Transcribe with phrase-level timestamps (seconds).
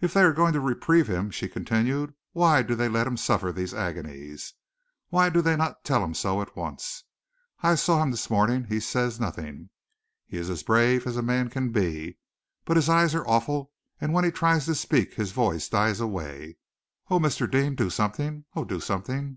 [0.00, 3.52] "If they are going to reprieve him," she continued, "why do they let him suffer
[3.52, 4.54] these agonies?
[5.10, 7.04] Why do they not tell him so at once?
[7.62, 8.64] I saw him this morning.
[8.64, 9.68] He says nothing.
[10.26, 12.16] He is as brave as a man can be,
[12.64, 13.70] but his eyes are awful,
[14.00, 16.56] and when he tries to speak his voice dies away.
[17.10, 17.18] Oh!
[17.20, 17.44] Mr.
[17.46, 18.46] Deane, do something!
[18.56, 18.64] Oh!
[18.64, 19.36] do something!"